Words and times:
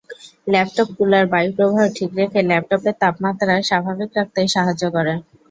Laptop 0.47 0.87
cooler 0.97 1.25
বায়ুপ্রবাহ 1.33 1.83
ঠিক 1.97 2.11
রেখে 2.19 2.39
ল্যাপটপের 2.49 2.95
তাপমাত্রা 3.01 3.53
স্বাভাবিক 3.69 4.09
রাখতে 4.17 4.39
সাহায্য 4.55 4.83
করে। 4.95 5.13